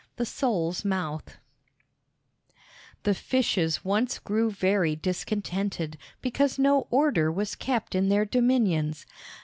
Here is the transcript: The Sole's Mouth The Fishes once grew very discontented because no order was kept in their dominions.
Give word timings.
The 0.15 0.25
Sole's 0.25 0.83
Mouth 0.83 1.37
The 3.03 3.13
Fishes 3.13 3.85
once 3.85 4.17
grew 4.17 4.49
very 4.49 4.95
discontented 4.95 5.95
because 6.23 6.57
no 6.57 6.87
order 6.89 7.31
was 7.31 7.53
kept 7.53 7.93
in 7.93 8.09
their 8.09 8.25
dominions. 8.25 9.05